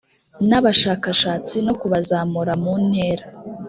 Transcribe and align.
n 0.49 0.51
abashakashatsi 0.59 1.55
no 1.65 1.73
kubazamura 1.79 2.53
mu 2.63 2.73
ntera 2.85 3.25